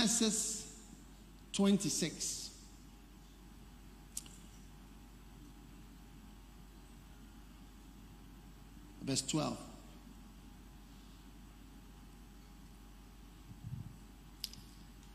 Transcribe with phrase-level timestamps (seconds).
[0.00, 0.66] Genesis
[1.52, 2.50] 26.
[9.02, 9.58] Verse 12.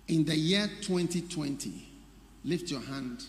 [0.09, 1.89] In the year 2020,
[2.43, 3.23] lift your hand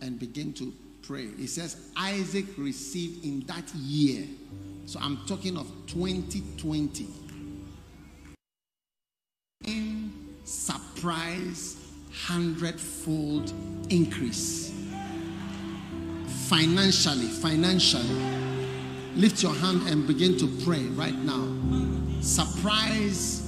[0.00, 1.28] and begin to pray.
[1.38, 4.26] It says Isaac received in that year.
[4.86, 7.23] So I'm talking of 2020.
[11.04, 11.76] Surprise
[12.26, 13.52] hundredfold
[13.90, 14.72] increase.
[16.48, 18.08] Financially, financially.
[19.14, 21.46] Lift your hand and begin to pray right now.
[22.22, 23.42] Surprise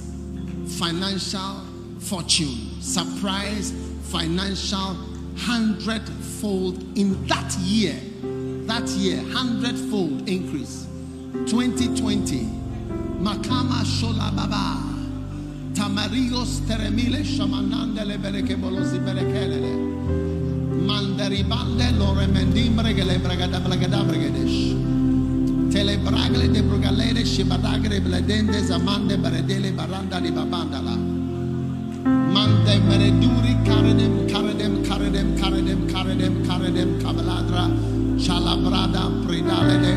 [0.77, 1.65] financial
[1.97, 4.95] fortune, surprise financial
[5.37, 7.95] hundredfold in that year.
[8.67, 10.85] That year, hundredfold increase.
[11.47, 12.37] 2020.
[13.19, 14.86] Makama Shola Baba.
[15.77, 19.73] Tamarigos Teremile Shamanandele Berekebolosi Berekelele.
[20.87, 24.73] Mandaribande Loremendimbre Gelebragada Blagadabregadesh.
[25.69, 30.97] Telebragle de Brugalere Shibadagre Bledende Zamande Beredele Baranda di Babandala.
[32.33, 37.69] Mande Mereduri Karedem Karedem Karedem Karedem Karedem Karedem Kabaladra
[38.17, 39.93] Chalabrada Pridale de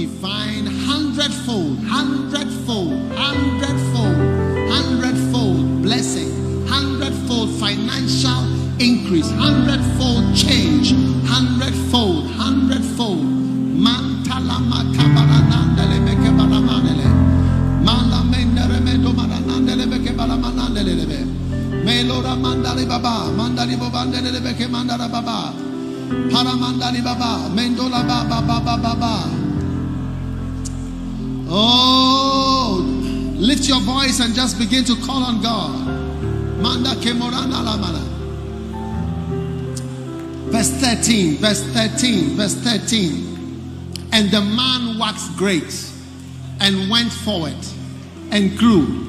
[0.00, 2.09] divine hundredfold, hundredfold,
[34.80, 35.86] begin to call on God.
[36.60, 38.06] Manda kemorana lamana.
[40.50, 44.08] Verse 13, verse 13, verse 13.
[44.12, 45.72] And the man waxed great
[46.60, 47.56] and went forward
[48.30, 49.06] and grew.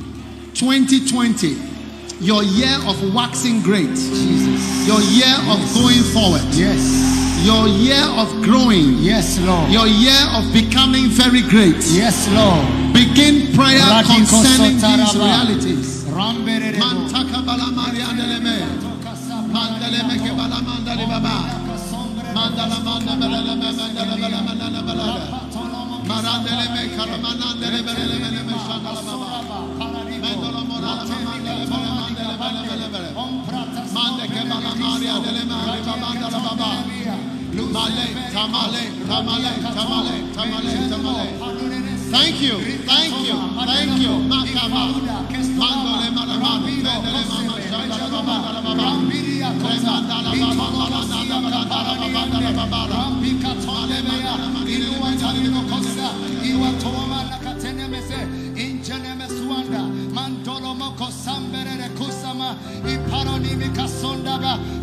[0.54, 1.58] 2020,
[2.20, 4.88] your year of waxing great, Jesus.
[4.88, 7.46] your year of going forward, Yes.
[7.46, 9.72] your year of growing, Yes, Lord.
[9.72, 11.78] your year of becoming very great.
[11.88, 12.81] Yes, Lord.
[13.02, 16.06] Begin prayer concerning these realities.
[16.06, 16.86] Rambererebo.
[16.86, 18.62] Mantaka balamari andeleme.
[19.50, 21.36] Mandeleme ke balamandali baba.
[22.36, 25.24] Mandala manda belele me mandala bele mandala belele.
[26.10, 29.26] Marandeleme karamanandele belele bele me shandala baba.
[30.22, 33.10] Mendolo morala mandele bele mandele bele bele bele.
[33.98, 36.70] Mande ke balamari andele mari babandala baba.
[37.52, 41.51] Male, tamale, tamale, tamale, tamale, tamale.
[42.12, 43.36] Thank you, thank you,
[43.66, 44.12] thank you.
[44.30, 45.12] Baba.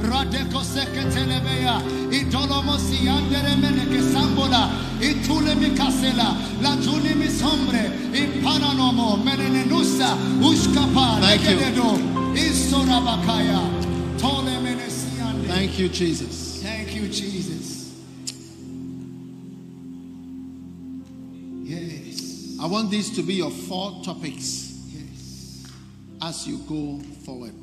[0.02, 1.80] radeko seketelebeya
[2.12, 4.70] idolomo siandere meneke sambola
[5.00, 11.20] itule mikasela la juni misombre impananomo menenenusa you.
[11.20, 11.98] legededo
[12.34, 13.60] isorabakaya
[14.20, 16.60] tole menesiande Thank you, Jesus.
[16.62, 17.92] Thank you, Jesus.
[21.64, 22.56] Yes.
[22.60, 25.64] I want these to be your four topics Yes.
[26.22, 27.54] as you go forward.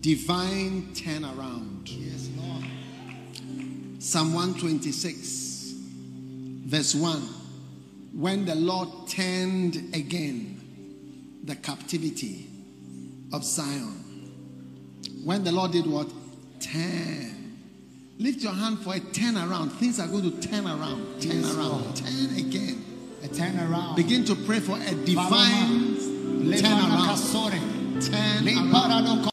[0.00, 1.86] Divine turnaround.
[1.86, 2.64] Yes, Lord.
[3.98, 5.49] Psalm 126,
[6.70, 7.20] verse 1.
[8.14, 12.46] When the Lord turned again the captivity
[13.32, 13.96] of Zion.
[15.24, 16.08] When the Lord did what?
[16.60, 17.58] Turn.
[18.18, 19.70] Lift your hand for a turn around.
[19.70, 21.20] Things are going to turn around.
[21.20, 21.82] Turn Yes, around.
[21.82, 21.96] Lord.
[21.96, 22.84] Turn again.
[23.22, 23.96] A turn around.
[23.96, 27.18] Begin to pray for a divine turn around.
[28.00, 29.30] Turn around.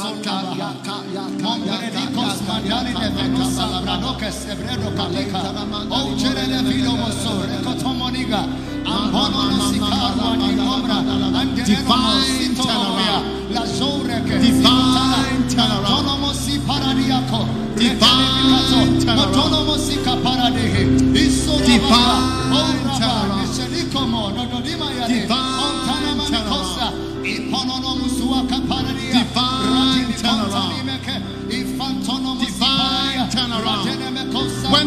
[0.00, 0.70] Liparado ko- Ida basonda baha.
[1.42, 5.40] Momberedikos mandali de venusa bradokes ebredo kalika.
[5.90, 8.42] Ouchere de fido mosore kotomoniga.
[8.86, 10.48] Ambono no sikarwa ni
[11.64, 13.24] Divine turnaround.
[13.54, 15.88] La zore Divine turnaround.
[15.88, 17.40] Motonomo si paradiako.
[17.76, 19.18] Divine turnaround.
[19.18, 20.82] Motonomo si kaparadehe.
[21.14, 23.40] Iso Divine turnaround.
[23.40, 25.12] Nishelikomo nododima yade.
[25.14, 25.39] Divine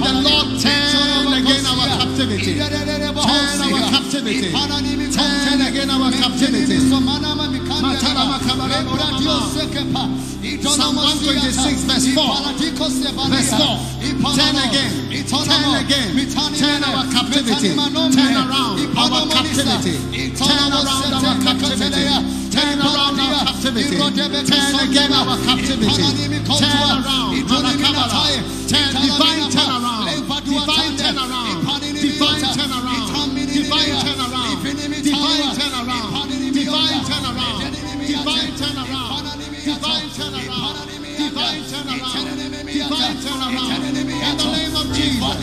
[0.04, 2.54] the Lord turn again our captivity.
[2.60, 4.52] Turn our captivity.
[4.52, 6.78] Turn again our captivity.
[10.64, 12.24] Psalm 126 verse 4.
[13.32, 13.80] Verse 4.
[14.36, 14.92] Turn again.
[15.28, 15.48] Turn
[15.80, 16.10] again.
[16.60, 17.72] Turn our captivity.
[17.76, 20.36] Turn around our captivity.
[20.36, 26.06] Turn around our captivity turn around our captivity, turn again our captivity,
[26.46, 27.34] turn around,
[28.70, 30.06] turn divine turn around,
[30.46, 31.66] divine turn around,
[31.98, 34.62] divine turn around, divine turn around,
[35.02, 37.58] divine turn around, divine turn around,
[38.04, 39.18] divine turn around,
[39.64, 40.64] divine turn around.
[41.14, 44.04] Divine turn around, divine turn around, in the
[44.52, 45.40] name of Jesus,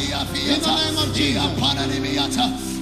[0.46, 2.79] in the name of Jesus.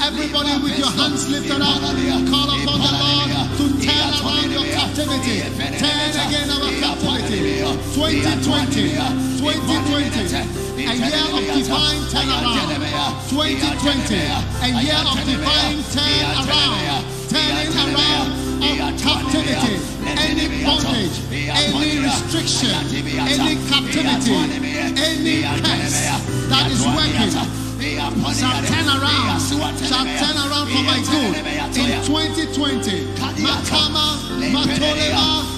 [0.00, 1.82] Everybody with your hands lifted up,
[2.30, 3.28] call upon the Lord
[3.58, 5.42] to turn around your captivity.
[5.78, 7.60] Turn again our captivity.
[7.92, 8.96] 2020,
[9.36, 10.48] 2020,
[10.78, 13.28] a year of divine turnaround.
[13.28, 16.37] 2020, a year of divine turnaround.
[16.38, 18.30] Turning around
[18.62, 19.74] of captivity,
[20.06, 22.70] any bondage, any restriction,
[23.18, 24.34] any captivity,
[24.96, 25.98] any curse
[26.48, 27.58] that is working
[28.34, 29.40] shall turn around,
[29.82, 31.34] shall turn around for my good
[31.76, 33.06] in 2020.
[33.42, 34.06] Makama,
[34.52, 35.57] Matolema,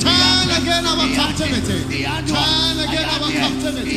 [0.00, 1.78] Turn again our captivity.
[2.04, 3.96] Turn again our captivity.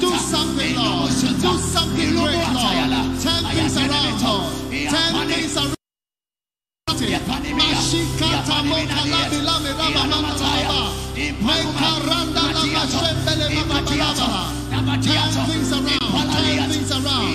[0.00, 1.10] Do something, Lord.
[1.10, 2.86] Do something great, Lord.
[3.22, 4.52] Turn things around, Lord.
[4.90, 5.76] Turn things around.
[7.52, 10.80] Mashikata mokala bila miraba mama baba.
[11.14, 14.40] Mekaranda la mashembele mama baba.
[15.02, 16.00] Turn things around.
[16.32, 17.32] Turn things around.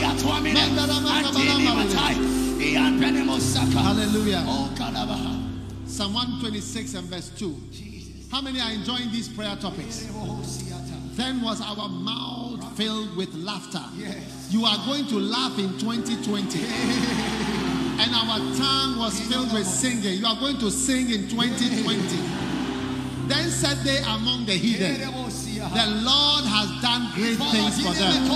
[0.55, 1.83] Mandara mama baba.
[3.73, 4.43] Hallelujah.
[5.87, 7.55] Psalm 126 and verse 2.
[8.31, 10.05] How many are enjoying these prayer topics?
[11.15, 13.83] Then was our mouth filled with laughter.
[13.95, 14.49] Yes.
[14.51, 16.59] You are going to laugh in 2020.
[17.99, 20.19] And our tongue was filled with singing.
[20.19, 21.97] You are going to sing in 2020.
[23.27, 28.29] Then said they among the heathen, The Lord has done great things for them.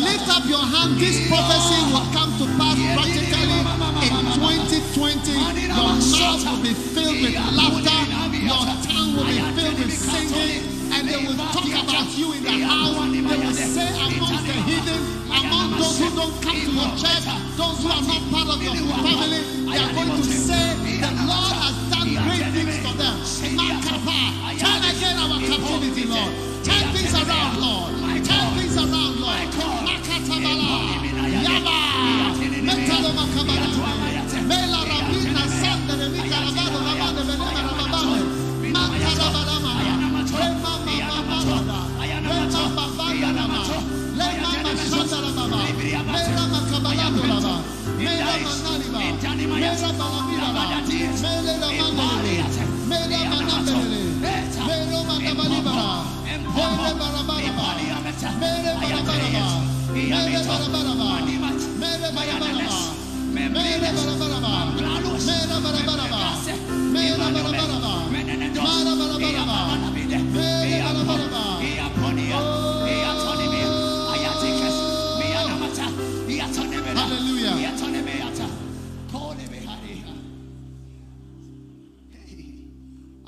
[0.00, 0.96] Lift up your hand.
[0.96, 3.60] This prophecy will come to pass practically
[4.08, 5.36] in 2020.
[5.68, 8.00] Your mouth will be filled with laughter.
[8.40, 10.62] Your tongue will be filled with singing.
[10.94, 12.94] And they will talk about you in the house.
[13.10, 17.24] They will say amongst the heathen, among those who don't come to your church,
[17.58, 21.54] those who are not part of your family, they are going to say, The Lord
[21.62, 23.16] has done great things for them.
[23.58, 26.32] Makapa, turn again our captivity, Lord.
[26.64, 27.92] Turn things around, Lord.
[28.24, 29.46] Turn things around, Lord.
[29.84, 30.72] Makatabala,
[31.42, 31.78] Yaba,
[32.66, 33.68] Metalo Makabala,
[34.48, 36.63] Mela Rabina Sanda, the Mikarabado,
[65.26, 66.30] Mera bara bara bara.
[66.92, 67.42] Mera bara
[69.14, 70.63] bara bara.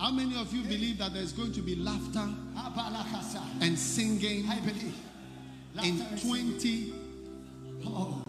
[0.07, 2.29] How many of you believe that there's going to be laughter
[3.61, 4.95] and singing I believe.
[5.83, 6.93] in Laughter 20?
[7.87, 8.23] Oh.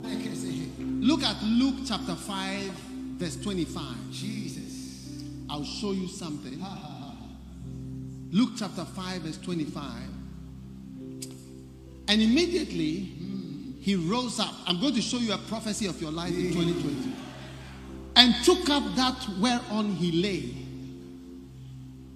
[0.00, 2.70] Look at Luke chapter 5,
[3.18, 4.10] verse 25.
[4.10, 5.24] Jesus.
[5.50, 6.64] I'll show you something.
[8.30, 9.92] Luke chapter 5, verse 25.
[12.08, 13.12] And immediately
[13.78, 14.54] he rose up.
[14.66, 17.15] I'm going to show you a prophecy of your life in 2020.
[18.16, 20.54] And took up that whereon he lay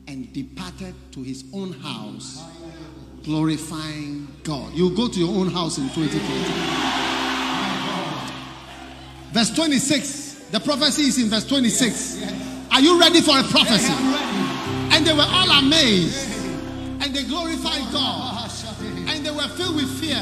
[0.09, 2.42] and departed to his own house,
[3.23, 4.73] glorifying God.
[4.73, 6.21] You go to your own house in 2020.
[9.33, 10.49] Verse 26.
[10.50, 12.25] The prophecy is in verse 26.
[12.73, 13.92] Are you ready for a prophecy?
[14.92, 16.28] And they were all amazed
[17.02, 18.50] and they glorified God
[19.07, 20.21] and they were filled with fear,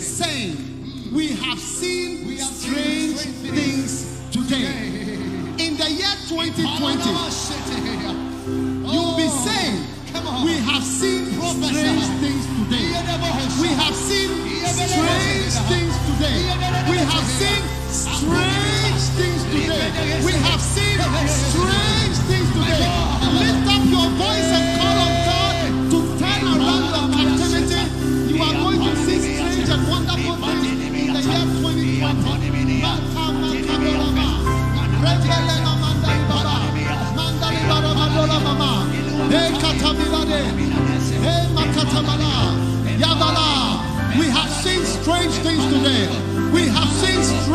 [0.00, 4.64] saying, We have seen strange things today.
[5.60, 6.64] In the year 2020,
[8.88, 9.84] you will be saying,
[10.42, 12.88] We have seen strange things today.
[13.60, 14.30] We have seen
[14.72, 16.48] strange things today.
[16.88, 17.62] We have seen
[17.92, 20.24] strange things today.
[20.24, 20.98] We have seen
[21.28, 21.61] strange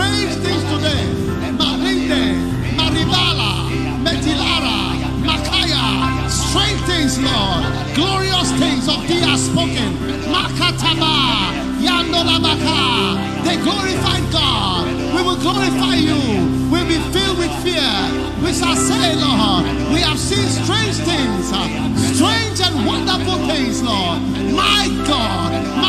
[0.08, 1.04] strange things today.
[1.60, 2.24] Marinde,
[2.78, 3.52] Maribala,
[4.06, 4.78] Metilara,
[5.28, 6.30] Makaya.
[6.30, 7.64] Strange things, Lord.
[7.96, 9.92] Glorious things of thee are spoken.
[10.34, 11.16] Makataba,
[11.86, 13.44] Yandola Maka.
[13.44, 14.88] They glorified God.
[15.16, 16.20] We will glorify you.
[16.72, 17.92] We'll be filled with fear.
[18.44, 21.48] We shall say, Lord, we have seen strange things,
[22.16, 24.20] strange and wonderful things, Lord.
[24.54, 25.52] My God,
[25.84, 25.87] Matalikama,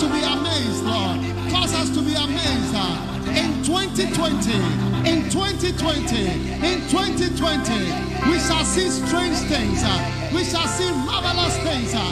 [0.00, 1.18] to be amazed, Lord,
[1.50, 2.74] cause us to be amazed.
[2.74, 4.52] uh, In 2020,
[5.10, 6.26] in 2020,
[6.64, 12.02] in 2020, we shall see strange things, uh, we shall see marvelous things, uh,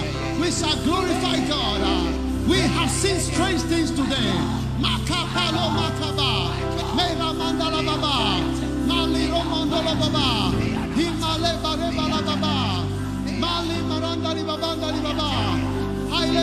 [0.40, 1.80] we shall glorify God.
[1.80, 2.12] uh,
[2.48, 4.30] We have seen strange things today.
[4.78, 6.30] Makapalo makaba,
[6.96, 8.14] mera mandala baba,
[8.86, 10.26] maliro mandala baba,
[10.96, 12.54] himale bare bala baba,
[13.42, 15.28] mali marandali babandali baba,
[16.12, 16.42] haile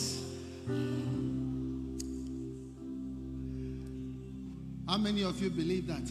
[4.91, 6.03] How many of you believe that?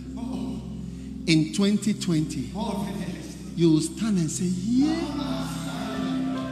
[1.27, 2.51] In 2020,
[3.55, 4.97] you will stand and say, Yeah,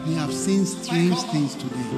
[0.07, 1.89] we have seen strange things today.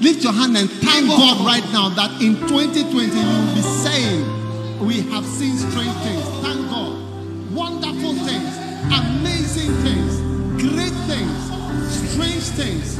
[0.00, 4.84] Lift your hand and thank God right now that in 2020 you will be saying,
[4.84, 6.24] We have seen strange things.
[6.42, 7.54] Thank God.
[7.54, 8.50] Wonderful things,
[8.90, 10.18] amazing things,
[10.58, 11.38] great things,
[12.10, 12.98] strange things,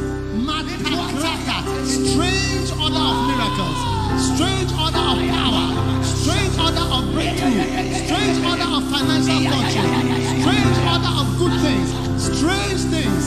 [1.91, 7.61] strange order of miracles, strange order of power, strange order of breakthrough,
[8.05, 9.91] strange order of financial fortune,
[10.41, 11.89] strange order of good things,
[12.37, 13.17] strange things.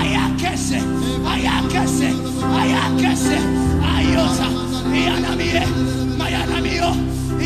[0.00, 0.78] ayakese
[1.32, 2.08] ayakese
[2.60, 3.38] ayakese.
[3.96, 4.46] Ayosa
[4.94, 5.62] iyanamie
[6.18, 6.90] mayanamio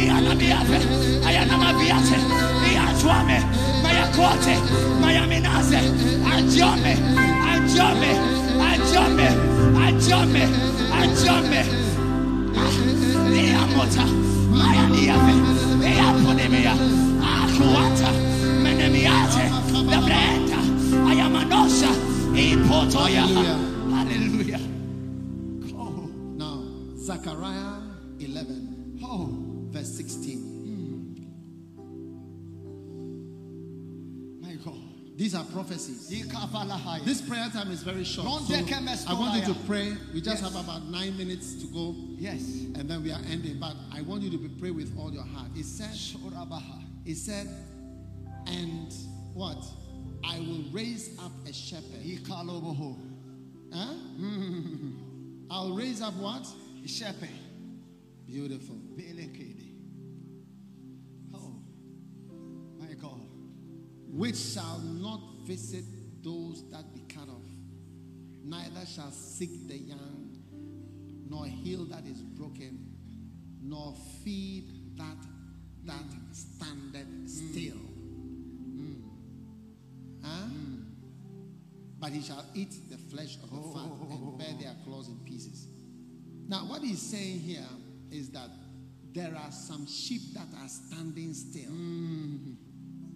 [0.00, 0.78] iyanamiave
[1.26, 2.16] ayanamaviate
[2.70, 3.38] iyatwame
[3.82, 4.54] mayakote
[5.00, 5.78] mayaminaze.
[6.36, 6.92] Ajome
[7.52, 8.12] ajome
[8.70, 9.28] ajome
[9.86, 10.42] ajome
[11.00, 11.60] ajome
[13.40, 14.04] iyamota
[14.50, 15.34] mayaniave
[15.90, 16.74] iyaponimia.
[17.42, 18.10] Akuwata
[18.62, 19.44] menemiate
[19.90, 20.58] dabreta
[21.10, 21.88] ayamanosa
[22.36, 23.26] Ipotoya.
[23.90, 24.60] Hallelujah.
[25.74, 26.62] Oh, Now,
[26.98, 27.80] Zechariah
[28.20, 29.30] 11, oh.
[29.70, 31.18] verse 16.
[34.42, 34.74] My God.
[35.16, 36.08] These are prophecies.
[36.10, 38.42] This prayer time is very short.
[38.42, 39.96] So take him as I want you to pray.
[40.12, 40.52] We just Yes.
[40.52, 42.42] have about nine minutes to go Yes.
[42.74, 43.58] and then we are ending.
[43.58, 45.52] But I want you to be pray with all your heart.
[45.56, 45.96] It said,
[47.06, 47.48] it said,
[48.46, 48.92] and
[49.32, 49.56] what?
[50.24, 52.00] I will raise up a shepherd.
[53.72, 53.94] Huh?
[55.50, 56.46] I'll raise up what?
[56.84, 57.28] A shepherd.
[58.26, 58.76] Beautiful.
[61.34, 61.54] Oh.
[62.78, 63.20] My God.
[64.08, 65.84] Which shall not visit
[66.22, 67.48] those that be cut off,
[68.42, 70.38] neither shall seek the young,
[71.28, 72.84] nor heal that is broken,
[73.62, 73.94] nor
[74.24, 75.16] feed that
[75.86, 77.28] that standeth mm.
[77.28, 77.85] still.
[80.26, 80.46] Huh?
[81.98, 84.36] But he shall eat the flesh of the fat and oh.
[84.38, 85.68] bear their claws in pieces.
[86.48, 87.66] Now, what he's saying here
[88.10, 88.50] is that
[89.12, 92.54] there are some sheep that are standing still mm.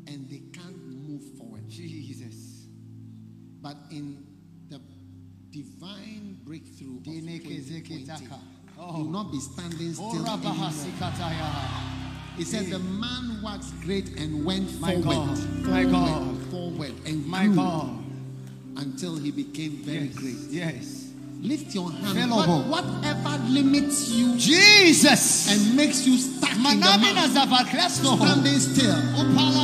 [0.07, 1.69] and they can't move forward.
[1.69, 2.67] Jesus.
[3.61, 4.25] But in
[4.69, 4.81] the
[5.50, 8.21] divine breakthrough of Dineke 2020, zeketaka.
[8.23, 8.29] you
[8.83, 9.02] Oh.
[9.02, 10.25] will not be standing oh, still
[12.37, 12.37] Orabaha anymore.
[12.37, 12.37] sikataya.
[12.37, 15.39] He said the man waxed great and went My forward, God.
[15.39, 16.39] forward, My God.
[16.51, 17.91] forward, and My grew God.
[18.76, 20.15] until he became very Yes.
[20.17, 20.37] great.
[20.50, 20.97] Yes.
[21.43, 22.31] Lift your hand.
[22.31, 25.49] What, whatever limits you Jesus.
[25.50, 26.87] and makes you stuck in the
[27.33, 28.17] zavakresto.
[28.19, 28.97] standing still,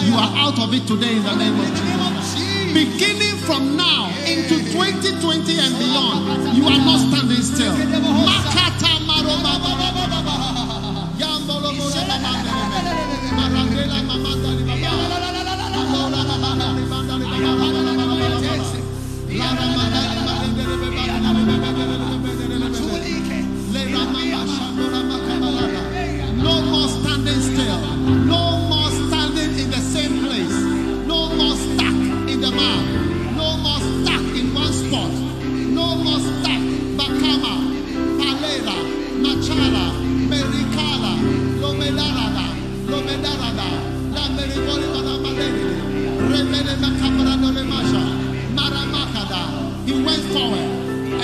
[0.08, 2.40] you are out of it today in the name of In the name of Jesus.
[2.40, 2.72] Jesus.
[2.72, 7.74] Beginning from now into 2020 and beyond, you are not standing still.
[7.76, 8.95] Makata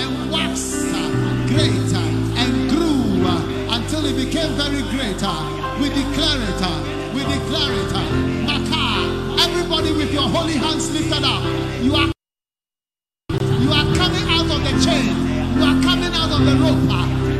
[0.03, 0.83] and waxed
[1.47, 2.03] greater
[2.41, 3.25] and grew
[3.75, 5.21] until he became very great.
[5.23, 5.31] uh.
[5.79, 6.61] We declare it.
[7.15, 7.91] We declare it.
[8.47, 8.83] Maka,
[9.45, 11.43] everybody with your holy hands lifted up.
[11.81, 12.11] You are
[13.63, 15.05] you are coming out of the chain.
[15.55, 16.83] You are coming out of the rope.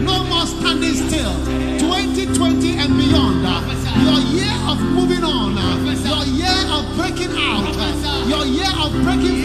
[0.02, 1.34] No more standing still.
[1.80, 3.44] 2020 and beyond.
[4.04, 5.54] Your year of moving on.
[6.04, 7.76] Your year of breaking out.
[8.28, 9.43] Your year of breaking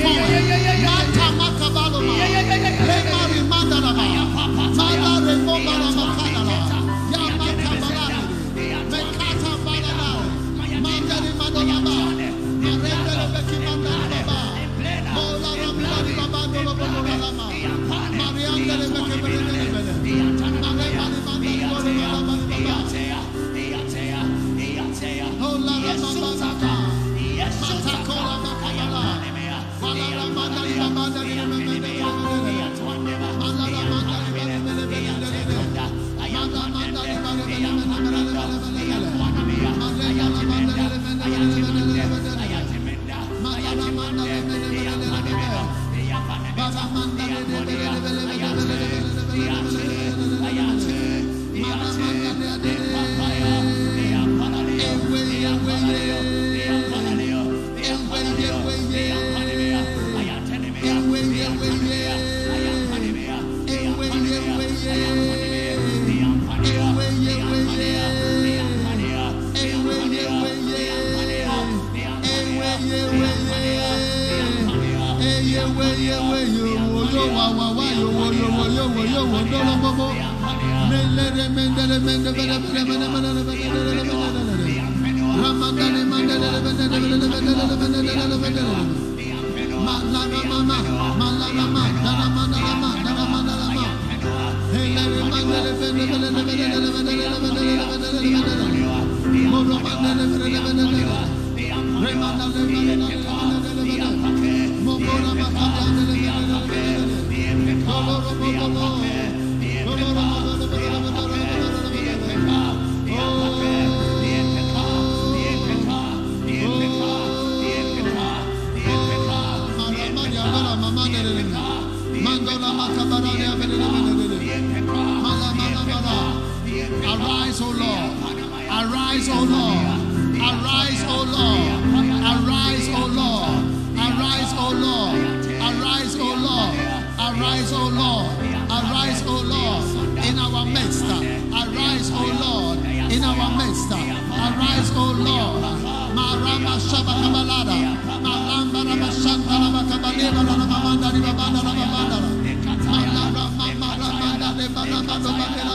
[155.20, 155.67] Mann,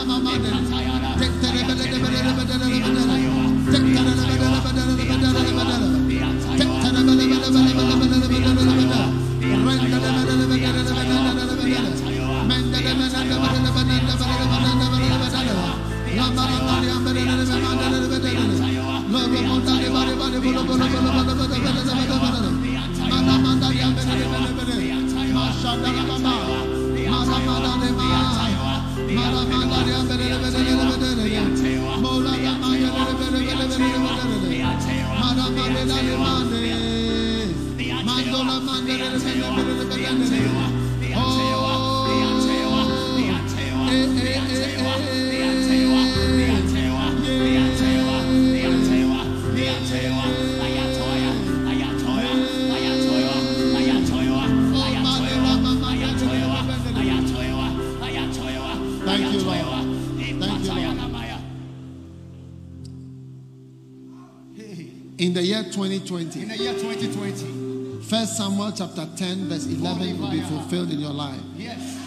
[65.74, 66.42] 2020.
[66.42, 68.02] In the year 2020.
[68.04, 71.40] First Samuel chapter 10, verse 11 will be fulfilled in your life.
[71.56, 72.00] Yes.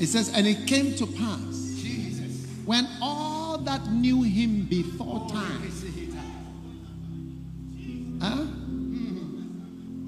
[0.00, 2.46] It says, And it came to pass Jesus.
[2.64, 5.62] when all that knew him before oh, time
[8.20, 8.46] huh,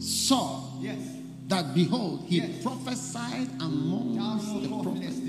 [0.01, 0.99] saw yes.
[1.47, 2.63] that behold, he yes.
[2.63, 4.15] prophesied among
[4.63, 5.21] the prophets.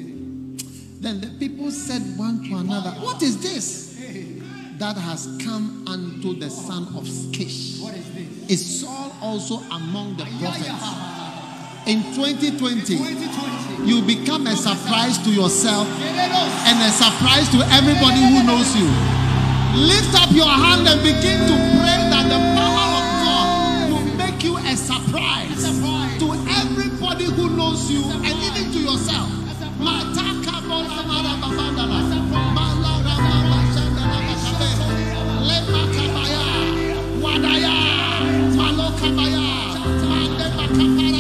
[0.99, 3.90] Then the people said one to another, What is this?
[4.81, 7.77] that has come unto the son of Kish.
[7.77, 8.49] What is this?
[8.49, 10.89] Is Saul also among the prophets?
[11.85, 18.25] In 2020, in 2020, you become a surprise to yourself and a surprise to everybody
[18.25, 18.89] who knows you.
[19.77, 24.43] Lift up your hand and begin to pray that the power of God will make
[24.43, 25.61] you a surprise
[26.17, 29.41] to everybody who knows you and even to yourself.
[39.01, 41.10] Makataya.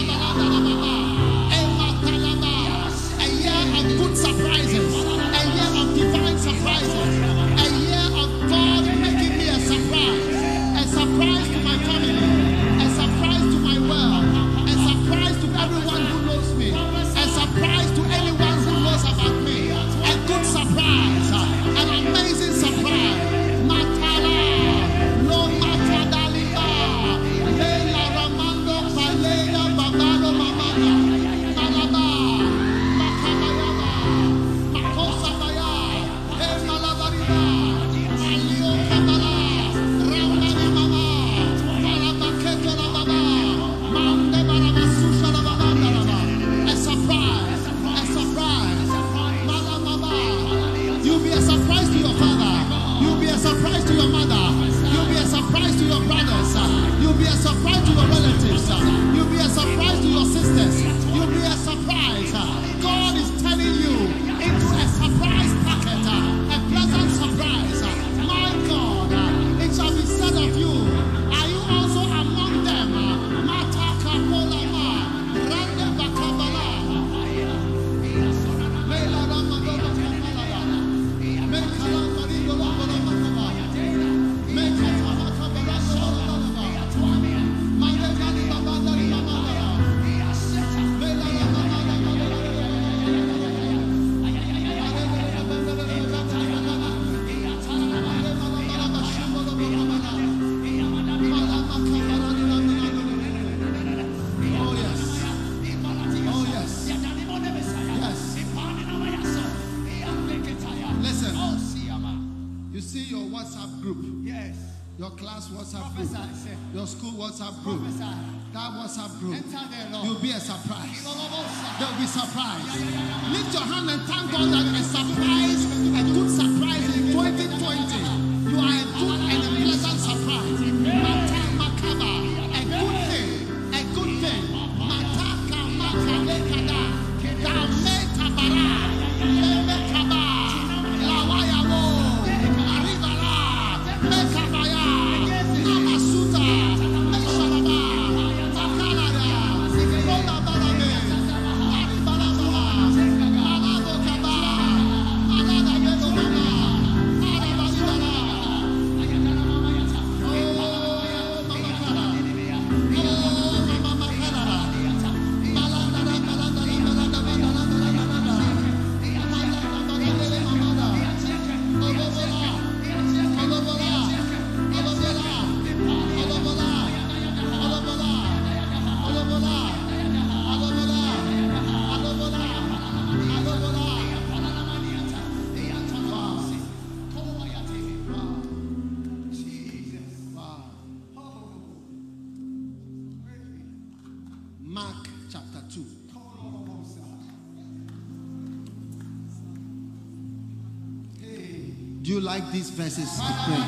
[202.51, 203.63] These verses to pray?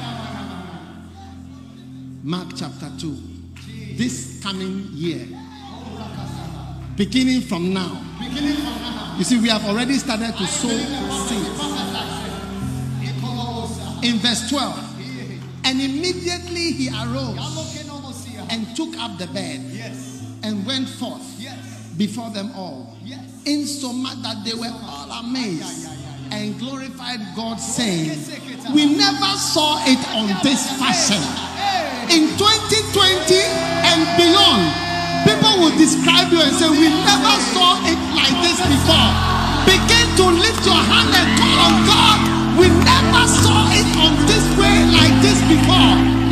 [2.21, 3.17] Mark chapter 2.
[3.95, 5.25] This coming year,
[6.97, 8.01] beginning from now,
[9.17, 10.67] you see, we have already started to sow
[11.27, 11.59] seeds.
[14.03, 14.77] In verse 12,
[15.63, 17.39] and immediately he arose
[18.49, 19.61] and took up the bed
[20.43, 21.23] and went forth
[21.97, 22.97] before them all,
[23.45, 25.82] insomuch that they were all amazed
[26.43, 28.19] and glorified God, saying,
[28.75, 31.23] We never saw it on this fashion.
[32.11, 33.39] In 2020
[33.87, 34.67] and beyond,
[35.23, 39.09] people will describe you and say, We never saw it like this before.
[39.63, 42.19] Begin to lift your hand and call on God.
[42.59, 46.22] We never saw it on this way like this before.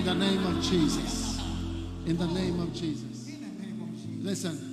[0.00, 1.38] In the name of Jesus.
[2.06, 3.32] In the name of Jesus.
[4.16, 4.66] Listen.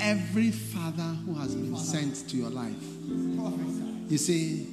[0.00, 2.72] Every father who has been sent to your life,
[4.08, 4.66] you see,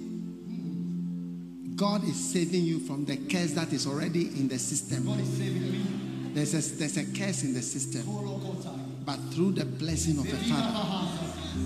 [1.75, 5.03] God is saving you from the curse that is already in the system.
[6.33, 8.03] There's a, there's a curse in the system.
[9.05, 11.09] But through the blessing of the Father,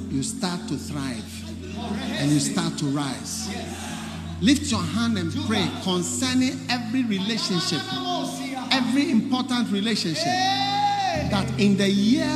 [0.09, 1.49] you start to thrive
[2.19, 3.47] and you start to rise.
[4.41, 5.81] Lift your hand and pray ah.
[5.83, 8.69] concerning every relationship, ah.
[8.71, 10.31] every important relationship
[11.27, 12.31] that in the year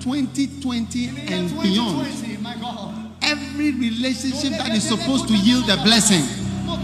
[0.00, 2.02] 2020 and beyond,
[3.22, 6.26] every relationship that is supposed to yield a blessing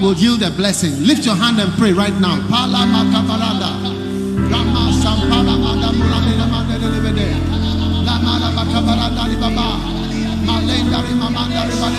[0.00, 0.94] will yield a blessing.
[1.02, 2.38] Lift your hand and pray right now.
[2.46, 3.82] Pala makabaranda.
[4.46, 7.34] Rama sampala manda murande na manda de lebede.
[8.06, 9.74] La mara bakabaranda di baba.
[10.46, 11.98] Malenda ri mamanda ri bale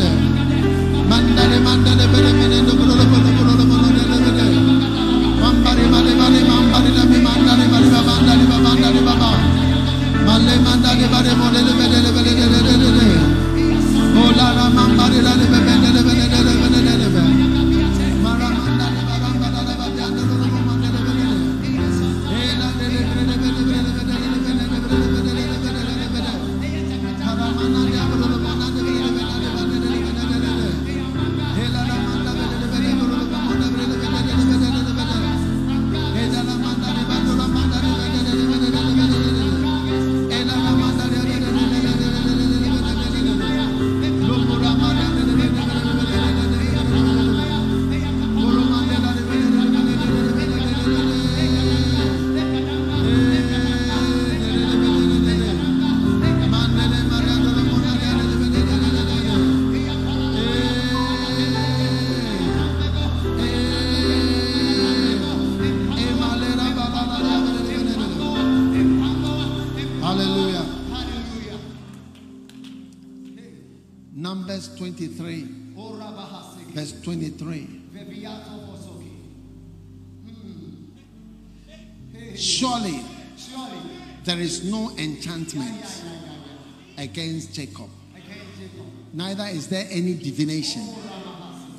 [89.71, 90.83] there any divination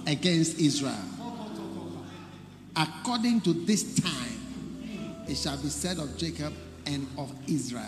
[0.07, 0.97] against Israel.
[2.75, 6.55] According to this time, it shall be said of Jacob
[6.87, 7.85] and of Israel,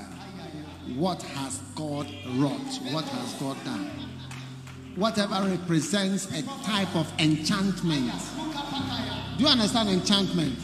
[0.96, 2.80] What has God wrought?
[2.92, 3.90] What has God done?
[4.94, 8.12] Whatever represents a type of enchantment.
[9.38, 10.56] Do you understand enchantment?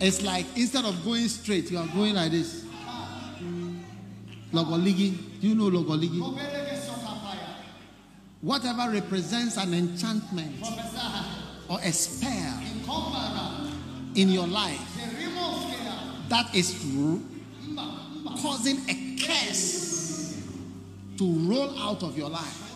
[0.00, 2.64] It's like instead of going straight, you are going like this.
[4.50, 5.40] Logoligi.
[5.40, 6.59] Do you know logoligi?
[8.42, 10.64] Whatever represents an enchantment
[11.68, 12.62] or a spell
[14.14, 14.80] in your life
[16.28, 16.72] that is
[18.40, 20.42] causing a curse
[21.18, 22.70] to roll out of your life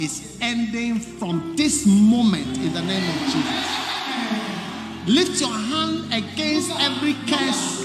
[0.00, 3.84] is ending from this moment in the name of Jesus.
[5.06, 7.84] Lift your hand against every curse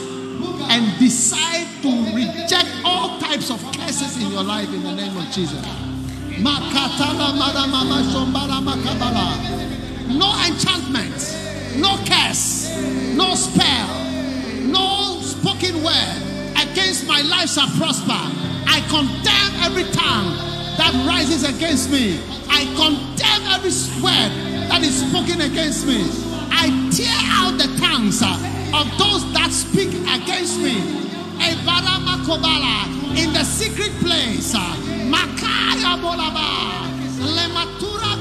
[0.71, 5.25] and decide to reject all types of curses in your life in the name of
[5.31, 5.88] Jesus.
[10.07, 11.19] No enchantment,
[11.75, 12.71] no curse,
[13.15, 13.87] no spell,
[14.63, 18.23] no spoken word against my life shall prosper.
[18.67, 20.31] I condemn every tongue
[20.77, 22.19] that rises against me.
[22.47, 23.71] I condemn every
[24.01, 24.31] word
[24.69, 26.05] that is spoken against me.
[26.51, 31.18] I tear out the tongues of those that speak against me.
[33.17, 34.53] In the secret place.
[34.53, 36.47] Makaya bolaba.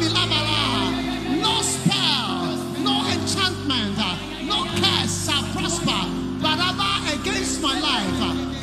[0.00, 1.40] Bilabala.
[1.42, 3.98] No spell, no enchantment,
[4.48, 6.00] no curse shall prosper.
[6.40, 8.20] Baraba against my life.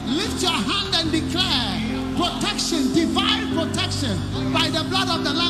[0.08, 1.86] Lift your hand and declare
[2.18, 4.18] protection, divine protection
[4.52, 5.45] by the blood of the Lamb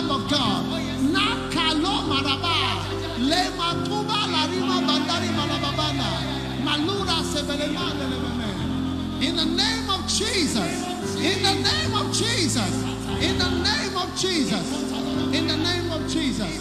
[14.17, 14.91] Jesus.
[15.33, 16.57] In the name of Jesus.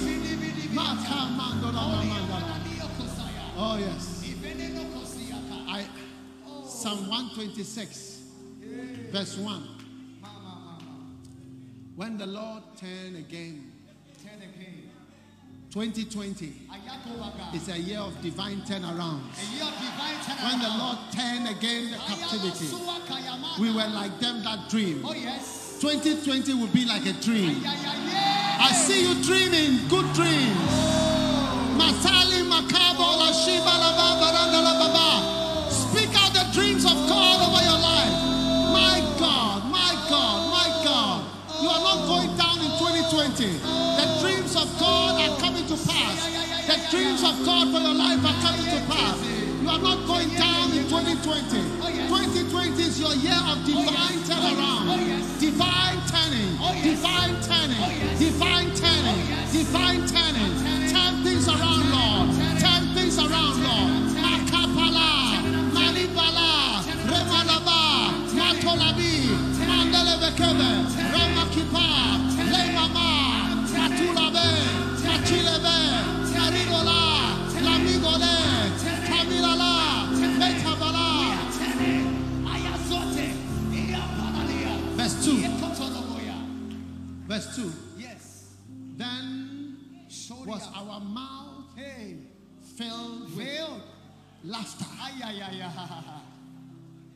[3.57, 4.24] Oh yes.
[5.68, 5.86] I
[6.66, 8.22] Psalm 126,
[9.12, 9.68] verse 1.
[11.94, 13.70] When the Lord turned again,
[15.70, 17.55] 2020 Ayatobaga.
[17.55, 19.22] is a year of divine turnaround.
[19.30, 20.50] A year of divine turnaround.
[20.50, 22.66] When the Lord turned again the captivity,
[23.61, 25.02] we were like them that dream.
[25.05, 25.64] Oh yes.
[25.85, 27.61] 2020 will be like a dream.
[27.61, 30.57] I see you dreaming good dreams.
[31.76, 35.68] Masali makabo la shiba la ba baranda baba.
[35.68, 38.16] Speak out the dreams of God over your life.
[38.72, 41.20] My God, my God, my God.
[41.61, 43.45] You are not going down in 2020.
[44.01, 46.16] The dreams of God are coming to pass.
[46.64, 49.43] The dreams of God for your life are coming to pass.
[49.65, 51.57] You are not going oh, down in 2020.
[52.12, 55.41] 2020 is your year of oh, divine oh, turnaround.
[55.41, 56.53] Divine turning.
[56.85, 57.81] Divine turning.
[58.21, 59.25] Divine turning.
[59.57, 60.43] Divine turning.
[87.35, 87.72] Verse 2.
[87.99, 88.55] Yes.
[88.97, 89.76] Then
[90.47, 92.18] was our mouth Hey.
[92.78, 93.70] filled with
[94.45, 94.85] laughter.
[95.03, 96.20] Ay, ay, ay.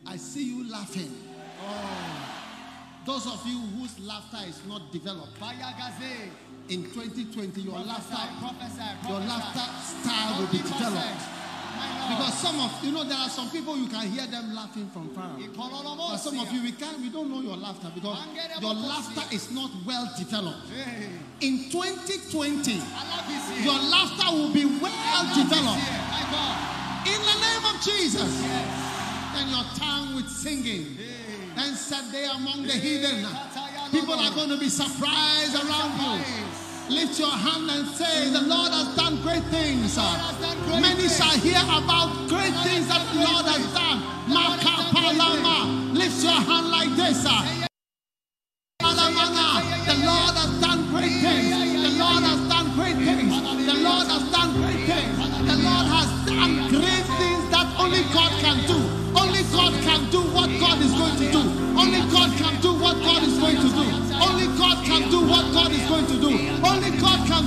[0.07, 1.14] I see you laughing.
[1.62, 3.05] Oh.
[3.07, 5.39] Those of you whose laughter is not developed,
[6.69, 9.69] in 2020, your Prophesy, laughter, prophesy, your laughter
[10.03, 11.38] style will be developed.
[12.09, 15.11] Because some of you know there are some people you can hear them laughing from
[15.14, 15.31] far.
[15.37, 18.18] But some of you we can't we don't know your laughter because
[18.61, 20.66] your laughter is not well developed.
[21.41, 23.72] In 2020, I love this year.
[23.72, 25.85] your laughter will be well developed.
[27.07, 28.33] In the name of Jesus.
[29.35, 30.97] Then your tongue with singing.
[31.55, 31.74] Then
[32.12, 33.26] they among the heathen.
[33.91, 36.58] People are going to be surprised around you.
[36.91, 39.97] Lift your hand and say, The Lord has done great things.
[39.97, 41.16] done great Many things.
[41.16, 43.99] shall hear about great things that the Lord has done.
[45.95, 47.24] Lift your hand like this.
[47.26, 47.66] Uh.
[48.82, 49.86] Alamana.
[49.86, 51.68] The Lord has done great things.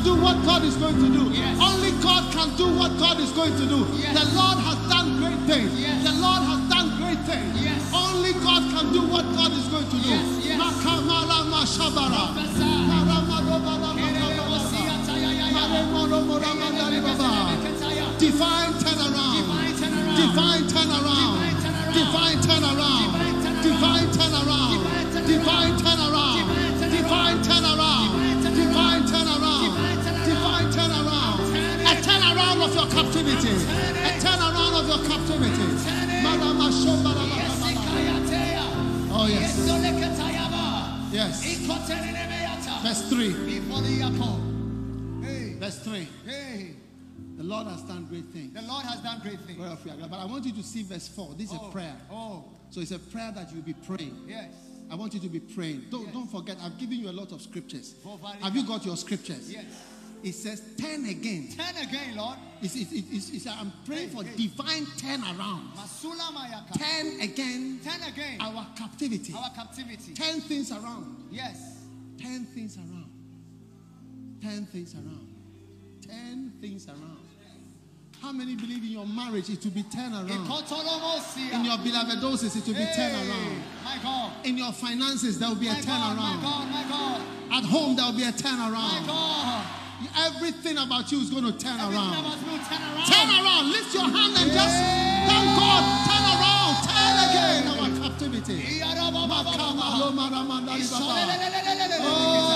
[0.02, 1.22] Can do what God is going to do.
[1.62, 3.86] Only God can do what God is going to do.
[3.86, 5.72] The Lord has done great things.
[6.04, 7.54] The Lord has done great things.
[7.94, 10.10] Only God can do what God is going to do.
[10.10, 10.58] Yes, yes.
[18.20, 19.36] Divine turnaround.
[19.38, 20.18] Divine turnaround.
[20.18, 20.51] Divine
[33.32, 33.66] captivity.
[34.04, 35.68] A turnaround of your captivity.
[39.14, 39.58] Oh yes.
[41.12, 41.44] Yes.
[42.84, 43.30] Verse 3.
[45.60, 46.08] Verse 3.
[47.38, 48.54] The Lord has done great things.
[48.54, 49.58] The Lord has done great things.
[49.60, 50.12] Whereof we are glad.
[50.12, 51.34] But I want you to see verse 4.
[51.38, 51.68] This is Oh.
[51.68, 51.96] a prayer.
[52.12, 52.46] Oh.
[52.70, 54.16] So it's a prayer that you'll be praying.
[54.28, 54.52] Yes.
[54.92, 55.86] I want you to be praying.
[55.90, 56.14] Don't, Yes.
[56.14, 57.96] don't forget, I've given you a lot of scriptures.
[58.42, 59.52] Have you got your scriptures?
[59.52, 59.66] Yes.
[60.24, 61.50] It says, turn again.
[61.58, 62.38] Turn again, Lord.
[62.62, 64.36] It's, it's, it's, it's, I'm praying Hey, for hey.
[64.38, 65.72] divine turnaround.
[66.78, 68.38] Turn again Turn again.
[68.40, 69.34] our captivity.
[69.36, 70.14] Our captivity.
[70.14, 71.26] Turn things around.
[71.32, 71.80] Yes.
[72.22, 73.10] Turn things around.
[74.44, 75.28] Turn things around.
[76.08, 77.18] Turn things around.
[78.22, 80.30] How many believe in your marriage it will be turned around?
[80.30, 83.64] In your beloved doses it will be turned around.
[83.84, 84.34] My God.
[84.46, 86.40] In your finances there will be a My God, my.
[86.44, 89.08] God, my God, At home there will be a my turnaround.
[89.08, 89.61] God.
[90.18, 92.14] Everything about you is going to turn Everything around.
[92.68, 93.06] turn around.
[93.08, 93.72] Turn around.
[93.72, 94.78] Lift your hand and just
[95.30, 95.84] thank God.
[96.08, 96.74] Turn around.
[96.88, 98.82] Turn again our captivity.
[98.82, 101.14] Makamalo maramandali baba.
[102.04, 102.52] Oh,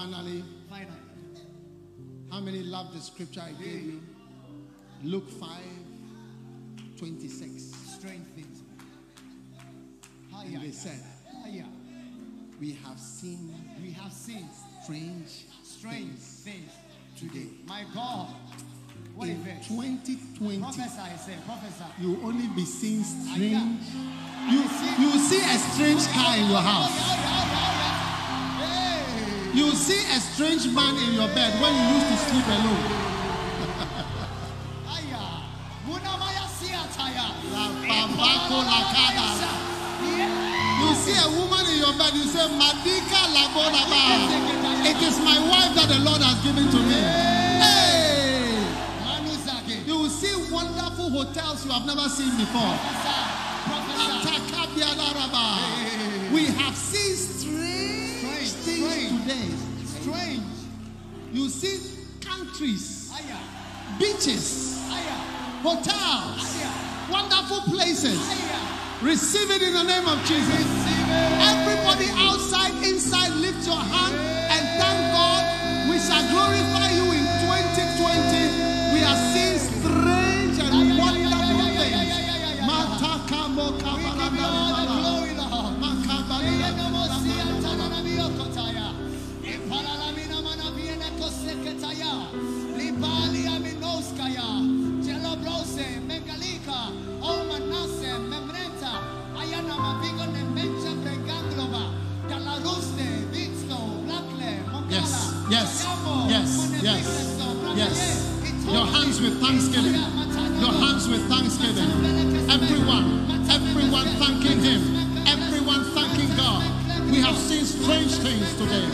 [0.00, 0.90] finally, Finally.
[2.30, 4.00] how many love the scripture I gave you?
[5.04, 5.48] Luke 5
[6.98, 7.62] 26.
[7.98, 8.62] Strange things.
[10.34, 11.00] And they said,
[12.60, 14.46] We have seen We have seen
[14.82, 16.70] strange strange things
[17.18, 17.48] today.
[17.66, 18.28] My God.
[19.14, 19.64] What In event?
[19.64, 21.84] 2020, Prophesy, I say, prophesy.
[22.00, 23.80] you will only be seeing strange.
[24.48, 24.62] You,
[24.98, 27.49] you will see a strange car in your house.
[29.52, 32.86] You see a strange man in your bed when you used to sleep alone.
[34.90, 35.24] Hiya.
[35.86, 37.34] Munamaya siataya.
[37.50, 39.26] La babako la kada.
[40.06, 40.80] Yeah.
[40.80, 44.02] You see a woman in your bed, you say, Madika Lagodaba.
[44.86, 47.00] It is my wife that the Lord has given to me.
[47.60, 48.54] Hey!
[49.86, 52.78] You will see wonderful hotels you have never seen before.
[56.32, 56.89] We have seen
[58.90, 60.02] strange Strange, things strange.
[60.02, 60.02] today.
[60.02, 60.42] Strange.
[61.32, 63.12] You see countries,
[63.98, 64.80] beaches,
[65.62, 66.64] hotels,
[67.10, 68.18] wonderful places.
[69.02, 70.66] Receive it in the name of Jesus.
[71.40, 75.09] Everybody outside, inside, lift your hand and thank
[104.90, 105.86] Yes, yes,
[106.28, 107.06] yes, yes,
[107.76, 108.64] yes.
[108.66, 109.94] Your hands with thanksgiving.
[109.94, 111.90] Your hands with thanksgiving.
[112.50, 115.26] Everyone, everyone thanking Him.
[115.26, 116.64] Everyone thanking God.
[117.10, 118.88] We have seen strange things today.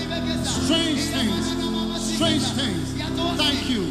[0.45, 2.15] Strange things.
[2.15, 2.86] Strange things.
[3.17, 3.85] Thank you.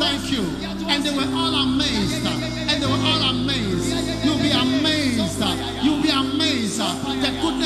[0.00, 0.42] Thank you.
[0.88, 2.24] And they were all amazed.
[2.26, 4.24] And they were all amazed.
[4.24, 5.40] You'll be amazed.
[5.84, 6.78] You'll be amazed.
[6.80, 7.59] The goodness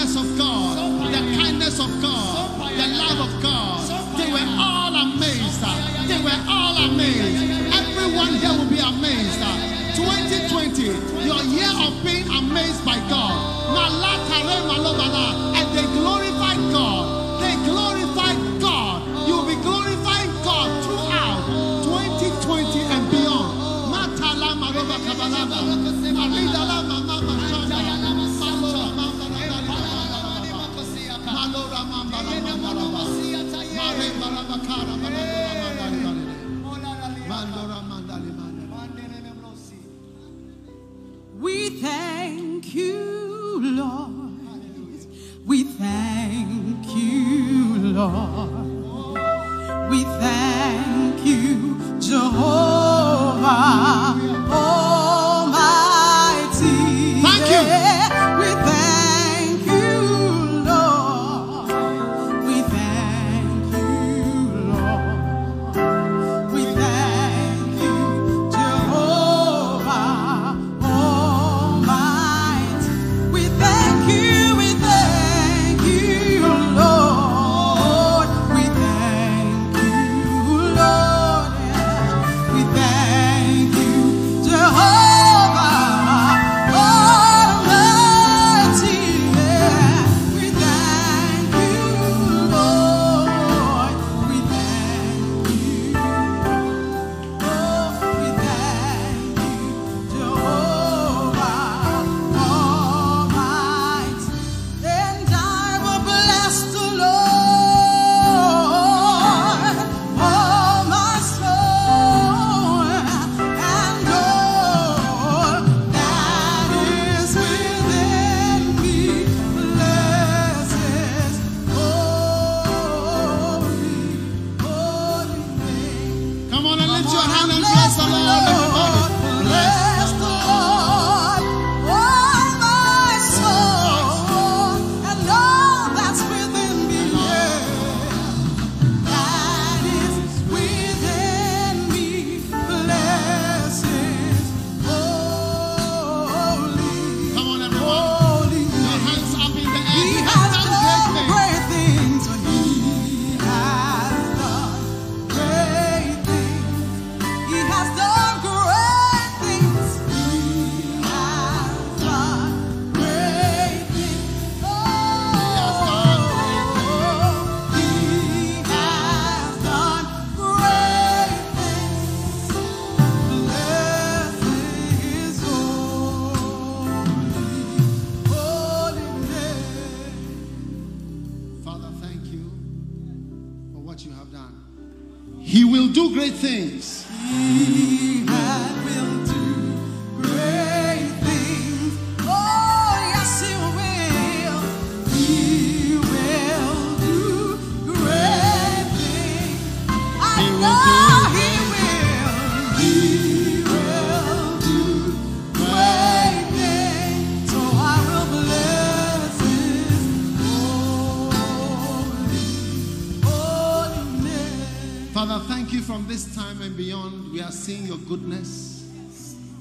[186.15, 186.94] great things.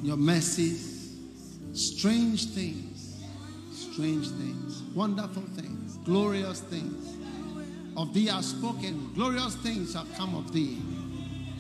[0.04, 1.18] Your mercies,
[1.74, 3.24] strange things,
[3.72, 7.18] strange things, wonderful things, glorious things.
[7.96, 10.82] Of thee are spoken, glorious things have come of thee.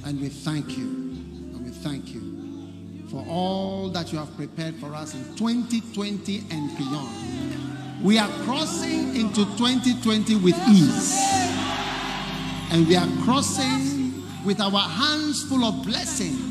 [0.05, 0.85] And we thank you.
[0.85, 6.77] And we thank you for all that you have prepared for us in 2020 and
[6.77, 8.03] beyond.
[8.03, 11.13] We are crossing into 2020 with ease.
[12.71, 14.13] And we are crossing
[14.43, 16.42] with our hands full of blessings.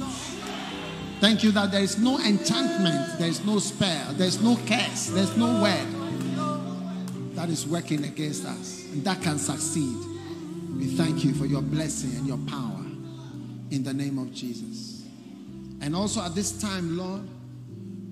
[1.22, 5.06] Thank you that there is no enchantment, there is no spell, there is no curse,
[5.06, 5.86] there is no word
[7.36, 9.96] that is working against us and that can succeed.
[10.76, 12.84] We thank you for your blessing and your power
[13.70, 15.06] in the name of Jesus.
[15.80, 17.22] And also at this time, Lord,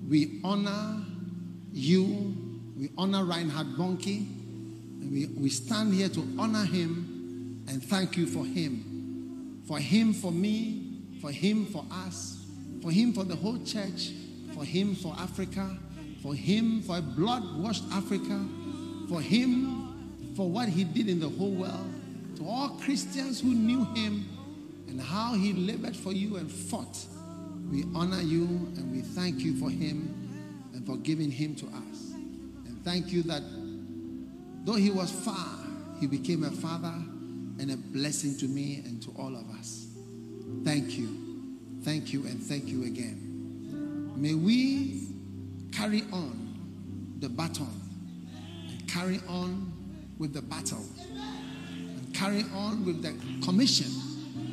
[0.07, 1.03] we honor
[1.73, 2.33] you,
[2.77, 8.25] we honor Reinhard Bonnke, and we, we stand here to honor him and thank you
[8.25, 9.63] for him.
[9.67, 12.40] For him, for me, for him, for us,
[12.81, 14.11] for him, for the whole church,
[14.53, 15.77] for him, for Africa,
[16.21, 18.43] for him, for a blood washed Africa,
[19.07, 21.93] for him, for what he did in the whole world,
[22.37, 24.25] to all Christians who knew him
[24.87, 26.97] and how he labored for you and fought.
[27.69, 28.43] We honor you
[28.75, 32.11] and we thank you for him and for giving him to us.
[32.65, 33.41] And thank you that
[34.65, 35.47] though he was far,
[35.99, 36.93] he became a father
[37.59, 39.87] and a blessing to me and to all of us.
[40.63, 41.30] Thank you.
[41.83, 44.13] Thank you and thank you again.
[44.15, 45.07] May we
[45.71, 47.81] carry on the baton
[48.69, 49.73] and carry on
[50.19, 53.89] with the battle and carry on with the commission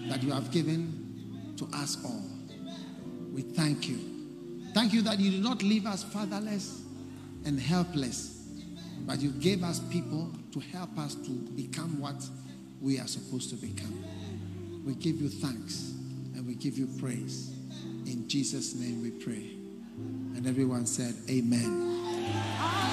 [0.09, 2.25] that you have given to us all.
[3.35, 3.99] We thank you.
[4.73, 6.83] Thank you that you did not leave us fatherless
[7.45, 8.49] and helpless,
[9.07, 12.25] but you gave us people to help us to become what
[12.81, 14.03] we are supposed to become.
[14.87, 15.98] We give you thanks
[16.61, 17.53] give you praise.
[18.07, 19.51] In Jesus' name we pray.
[20.37, 22.79] And everyone said, Amen.